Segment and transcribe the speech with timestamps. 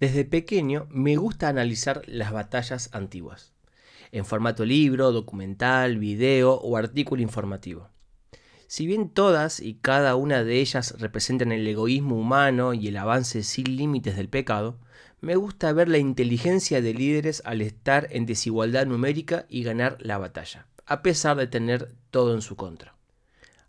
[0.00, 3.52] Desde pequeño me gusta analizar las batallas antiguas,
[4.12, 7.90] en formato libro, documental, video o artículo informativo.
[8.66, 13.42] Si bien todas y cada una de ellas representan el egoísmo humano y el avance
[13.42, 14.78] sin límites del pecado,
[15.20, 20.16] me gusta ver la inteligencia de líderes al estar en desigualdad numérica y ganar la
[20.16, 22.94] batalla, a pesar de tener todo en su contra.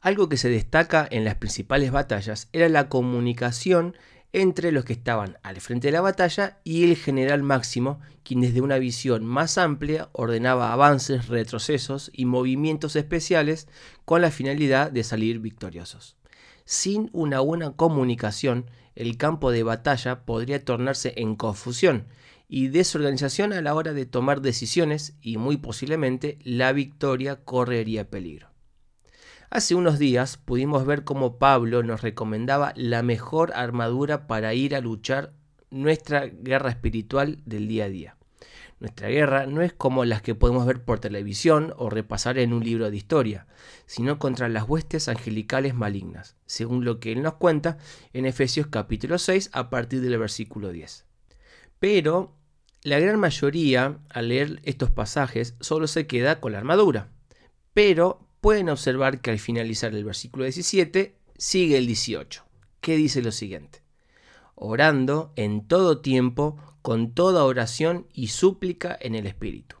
[0.00, 3.96] Algo que se destaca en las principales batallas era la comunicación
[4.32, 8.60] entre los que estaban al frente de la batalla y el general Máximo, quien desde
[8.60, 13.66] una visión más amplia ordenaba avances, retrocesos y movimientos especiales
[14.04, 16.16] con la finalidad de salir victoriosos.
[16.64, 22.06] Sin una buena comunicación, el campo de batalla podría tornarse en confusión
[22.48, 28.49] y desorganización a la hora de tomar decisiones y muy posiblemente la victoria correría peligro.
[29.52, 34.80] Hace unos días pudimos ver cómo Pablo nos recomendaba la mejor armadura para ir a
[34.80, 35.32] luchar
[35.70, 38.16] nuestra guerra espiritual del día a día.
[38.78, 42.62] Nuestra guerra no es como las que podemos ver por televisión o repasar en un
[42.62, 43.48] libro de historia,
[43.86, 47.76] sino contra las huestes angelicales malignas, según lo que él nos cuenta
[48.12, 51.06] en Efesios capítulo 6 a partir del versículo 10.
[51.80, 52.36] Pero
[52.84, 57.08] la gran mayoría, al leer estos pasajes, solo se queda con la armadura.
[57.74, 62.44] Pero pueden observar que al finalizar el versículo 17 sigue el 18,
[62.80, 63.82] que dice lo siguiente.
[64.54, 69.76] Orando en todo tiempo, con toda oración y súplica en el Espíritu.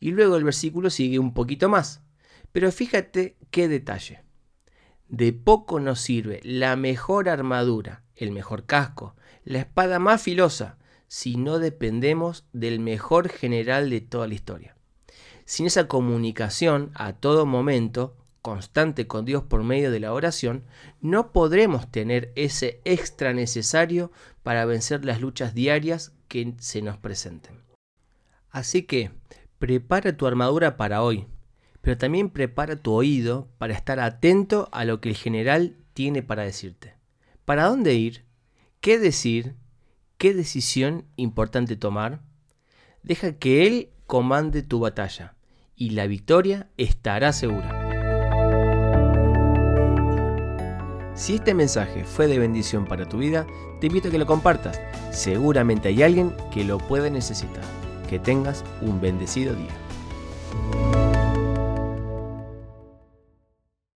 [0.00, 2.02] Y luego el versículo sigue un poquito más,
[2.50, 4.24] pero fíjate qué detalle.
[5.08, 10.78] De poco nos sirve la mejor armadura, el mejor casco, la espada más filosa,
[11.08, 14.76] si no dependemos del mejor general de toda la historia.
[15.52, 20.64] Sin esa comunicación a todo momento, constante con Dios por medio de la oración,
[21.02, 24.10] no podremos tener ese extra necesario
[24.42, 27.60] para vencer las luchas diarias que se nos presenten.
[28.48, 29.10] Así que,
[29.58, 31.26] prepara tu armadura para hoy,
[31.82, 36.44] pero también prepara tu oído para estar atento a lo que el general tiene para
[36.44, 36.94] decirte.
[37.44, 38.24] ¿Para dónde ir?
[38.80, 39.54] ¿Qué decir?
[40.16, 42.22] ¿Qué decisión importante tomar?
[43.02, 45.34] Deja que Él comande tu batalla
[45.82, 47.68] y la victoria estará segura.
[51.16, 53.48] Si este mensaje fue de bendición para tu vida,
[53.80, 54.80] te invito a que lo compartas.
[55.10, 57.64] Seguramente hay alguien que lo puede necesitar.
[58.08, 60.91] Que tengas un bendecido día.